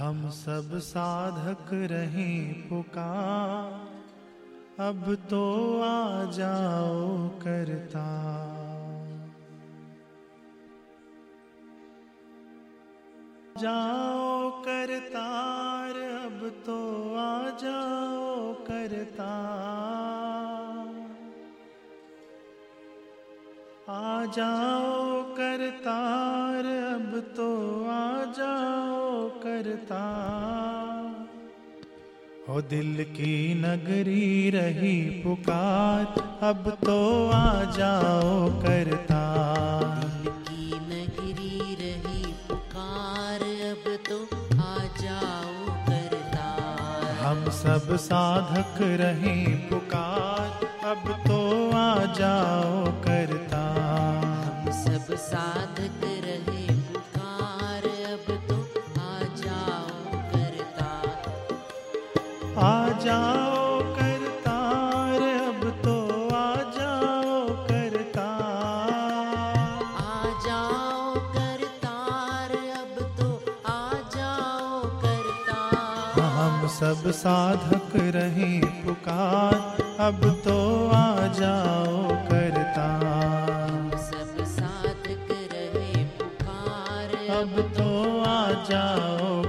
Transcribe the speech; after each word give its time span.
हम 0.00 0.30
सब 0.30 0.70
साधक 0.78 1.70
रहे 1.72 2.52
पुकार। 2.52 3.90
अब 4.86 5.14
तो 5.30 5.80
आ 5.80 6.24
जाओ 6.30 7.28
करता। 7.28 8.06
जाओ 13.58 14.50
करतार, 14.50 15.94
अब 16.24 16.62
तो 16.66 16.78
आ 17.14 17.50
जाओ 17.50 18.54
करता। 18.54 19.30
आ 23.88 24.24
जाओ 24.24 25.22
करतार, 25.22 26.66
अब 26.66 27.34
तो 27.36 27.50
आ 27.84 28.24
जाओ 28.24 28.99
करता। 29.60 30.02
हो 32.48 32.60
दिल 32.62 33.02
की 33.08 33.32
नगरी 33.54 34.50
रही 34.50 34.94
पुकार 35.20 36.04
अब 36.48 36.68
तो 36.84 36.96
आ 37.28 37.64
जाओ 37.76 38.30
करता। 38.62 39.20
दिल 39.96 40.30
की 40.46 40.64
नगरी 40.86 41.74
रही 41.80 42.32
पुकार 42.48 43.44
अब 43.70 43.84
तो 44.08 44.18
आ 44.56 44.76
जाओ 45.00 45.76
करतार 45.88 47.12
हम 47.20 47.44
सब 47.60 47.96
साधक 48.00 48.82
रहे 49.02 49.36
पुकार 49.68 50.48
अब 50.90 51.04
तो 51.26 51.40
आ 51.76 51.94
जाओ 52.14 52.69
सब 76.80 77.10
साधक 77.12 77.92
रहे 78.14 78.50
पुकार 78.84 79.54
अब 80.06 80.20
तो 80.44 80.56
आ 80.94 81.26
जाओ 81.38 82.08
करता 82.30 82.86
सब 84.04 84.44
साधक 84.54 85.28
रहे 85.52 86.04
पुकार 86.20 87.14
अब 87.40 87.60
तो 87.76 87.88
आ 88.20 88.40
जाओ 88.70 89.42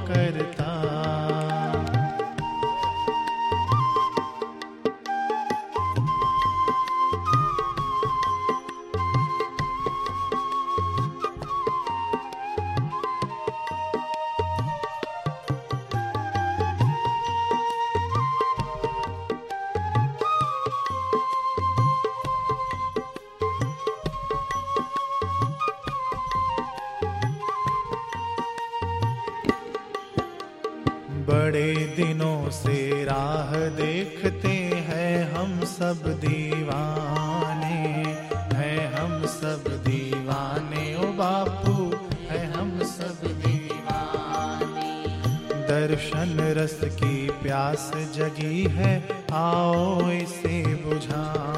दीवाने 39.86 40.84
ओ 40.96 41.12
बापू, 41.14 41.74
है 42.30 42.42
हम 42.54 42.70
सब 42.84 43.28
दीवाने। 43.40 44.92
दर्शन 45.68 46.38
रस 46.58 46.80
की 46.84 47.30
प्यास 47.44 47.92
जगी 48.16 48.64
है, 48.72 48.94
आओ 49.34 50.10
इसे 50.12 50.64
बुझाने 50.86 51.51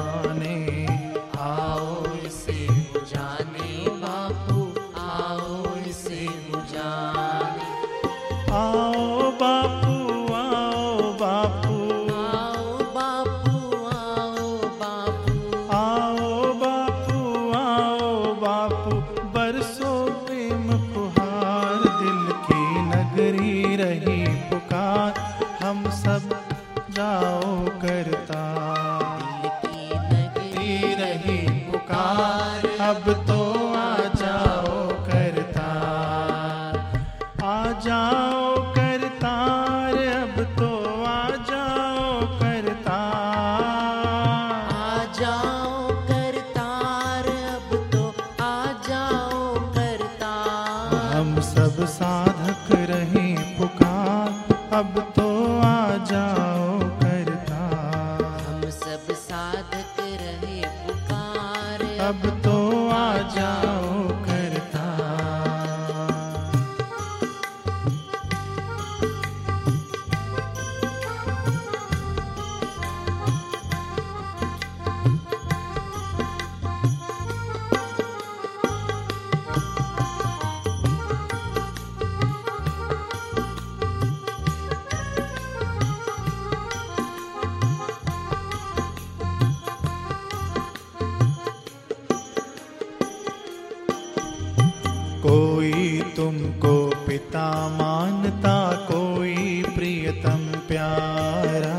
कोई 95.24 96.00
तुमको 96.16 96.72
पिता 97.06 97.44
मानता 97.68 98.56
कोई 98.88 99.62
प्रियतम 99.74 100.42
प्यारा। 100.68 101.76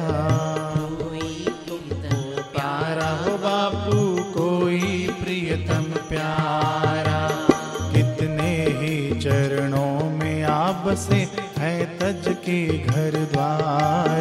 कोई 0.93 1.29
तुमको 1.67 2.41
प्यारा 2.51 3.09
हो 3.19 3.37
बापू 3.37 3.99
कोई 4.33 4.81
प्रियतम 5.21 5.85
प्यारा। 6.09 7.19
कितने 7.93 8.51
ही 8.79 9.19
चरणों 9.19 10.09
में 10.09 10.43
आप 10.43 10.83
बसे 10.87 11.21
है 11.57 11.75
तज 11.99 12.33
के 12.45 12.61
घर 12.77 13.19
द्वारा। 13.33 14.14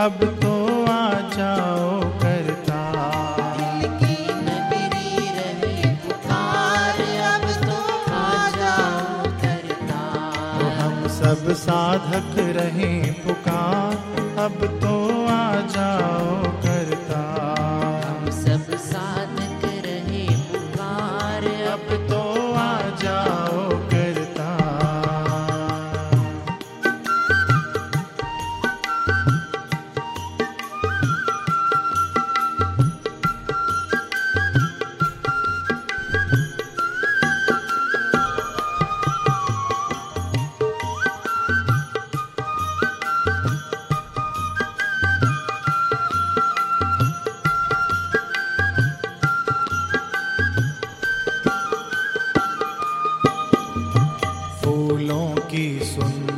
अब 0.00 0.20
तो 0.42 0.52
आ 0.84 1.10
जाओ 1.36 2.00
करता। 2.22 2.80
दिल 3.58 3.88
की 3.98 4.19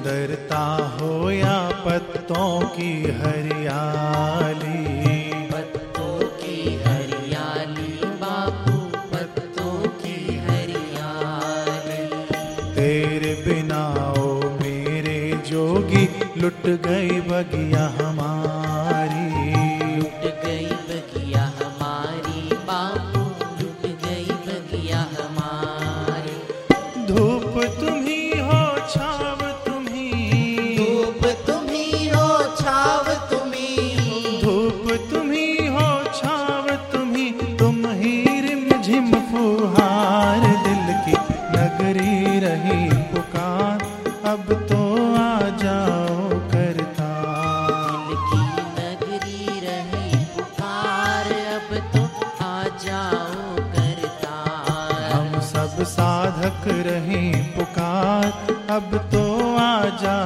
सुंदरता 0.02 0.62
हो 1.00 1.30
या 1.30 1.58
पत्तों 1.86 2.60
की 2.68 3.02
हरियाली? 3.02 4.80
पत्तों 5.50 6.14
की 6.38 6.56
हरियाली 6.84 8.08
बापू 8.22 8.78
पत्तों 9.12 9.76
की 9.88 10.16
हरियाली। 10.38 12.08
तेरे 12.74 13.34
बिना 13.46 13.82
ओ 14.18 14.34
मेरे 14.62 15.18
जोगी 15.46 16.04
लुट 16.42 16.66
गई 16.66 17.20
बगिया 17.20 17.86
हक 56.44 56.64
रहे 56.86 57.20
पुकार। 57.56 58.24
अब 58.70 58.94
तो 59.12 59.22
आ 59.56 59.84
जा 60.02 60.16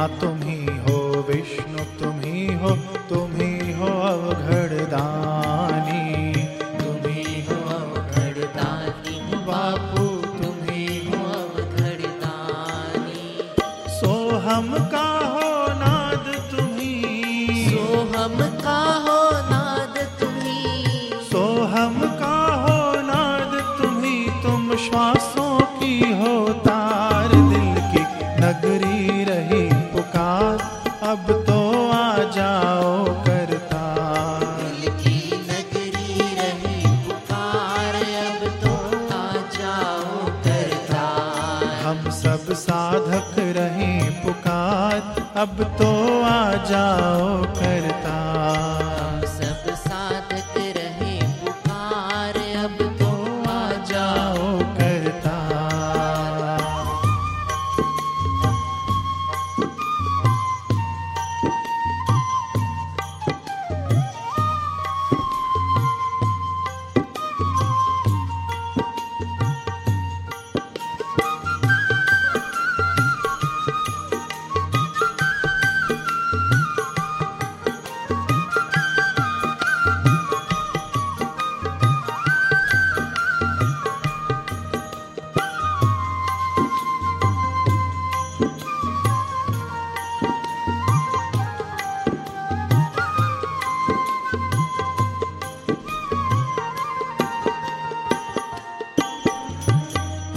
ब्रह्मा 0.00 0.18
तुम 0.20 0.36
ही 0.42 0.76
हो 0.84 0.98
विष्णु 1.28 1.82
तुम 2.00 2.20
ही 2.20 2.46
हो 2.60 2.70
तुम 3.08 3.32
ही 3.36 3.72
हो 3.78 3.88
अवघड़ 4.10 4.84
दानी 4.92 6.44
तुम 6.78 7.10
ही 7.12 7.42
हो 7.48 7.56
अवघड़ 7.74 8.46
दानी 8.56 9.18
बापू 9.48 10.06
तुम 10.38 10.56
ही 10.70 10.86
हो 11.08 11.20
अवघड़ 11.32 12.06
दानी 12.24 13.26
सो 13.98 14.14
का 14.92 15.06
हो 15.34 15.50
नाद 15.82 16.32
तुम 16.52 16.72
ही 16.78 17.68
सो 17.68 18.49
साधक 42.70 43.38
रहे 43.56 43.92
पुकार 44.24 44.98
अब 45.42 45.62
तो 45.78 45.88
आ 46.24 46.42
जाओ 46.70 47.30
करता 47.56 48.18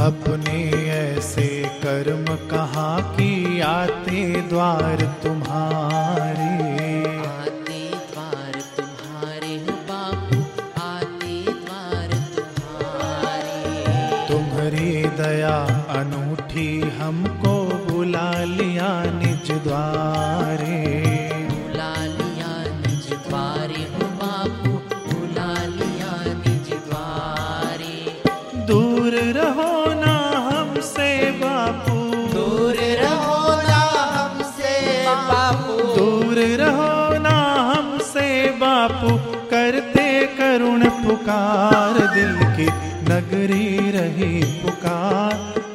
अपने 0.03 0.61
ऐसे 0.91 1.47
कर्म 1.83 2.25
कहाँ 2.49 3.01
की 3.11 3.59
आते 3.67 4.23
द्वार 4.49 5.01
तुम 5.23 5.42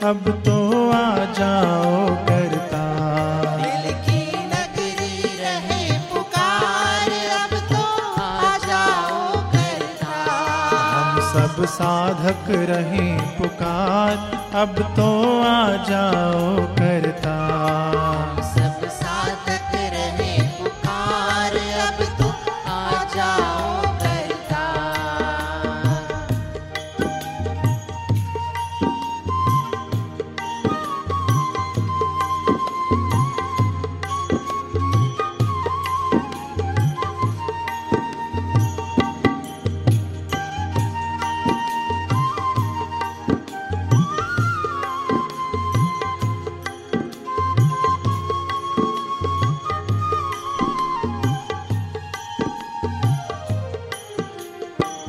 अब 0.09 0.29
तो 0.45 0.57
आ 0.91 1.25
जाओ 1.39 1.97
करता। 2.29 2.83
दिल 3.57 3.89
की 4.05 4.21
नगरी 4.45 5.17
रहे 5.41 5.99
पुकार 6.13 7.11
अब 7.35 7.53
तो 7.73 7.83
आ 8.21 8.57
जाओ 8.65 9.43
करता। 9.53 10.15
हम 10.93 11.21
सब 11.33 11.65
साधक 11.75 12.51
रहे 12.71 13.07
पुकार 13.39 14.17
अब 14.63 14.83
तो 14.97 15.11
आ 15.43 15.61
जाओ 15.91 16.57
करता। 16.81 17.37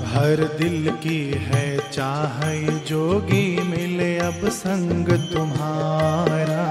हर 0.09 0.35
दिल 0.57 0.89
की 1.03 1.19
है 1.33 1.91
चाह 1.91 2.39
जोगी 2.87 3.61
मिले 3.61 4.17
अब 4.17 4.49
संग 4.49 5.07
तुम्हारा। 5.33 6.63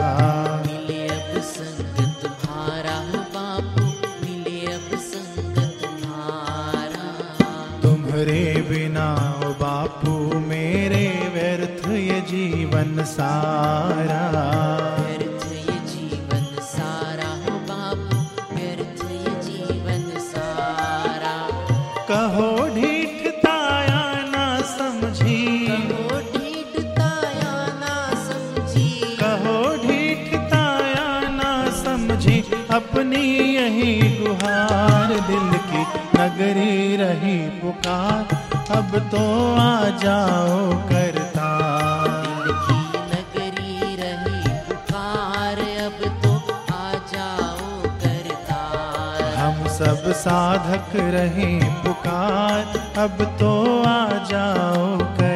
मिले 0.67 1.09
अब 1.09 1.41
संग 1.43 1.97
तुम्हारा 2.23 2.97
बापू 3.35 3.85
मिले 4.25 4.73
अब 4.73 4.99
संग 4.99 5.57
तुम्हारा। 5.83 7.07
तुम्हारे 7.83 8.43
बिना 8.71 9.09
बापू 9.61 10.39
मेरे 10.39 11.07
व्यर्थ 11.35 11.89
ये 11.89 12.21
जीवन 12.21 13.05
सारा। 13.05 14.25
तो 39.13 39.25
आ 39.57 39.99
जाओ 40.03 40.57
करता। 40.89 41.49
नगरी 43.11 43.97
रही 43.97 44.41
पुकार 44.69 45.59
अब 45.85 45.99
तो 46.23 46.33
आ 46.75 46.93
जाओ 47.13 47.69
करता। 48.03 48.61
हम 49.39 49.67
सब 49.79 50.11
साधक 50.23 50.97
रहे 51.17 51.51
पुकार 51.85 52.63
अब 53.05 53.25
तो 53.41 53.53
आ 53.85 54.01
जाओ 54.31 54.87
कर 55.19 55.28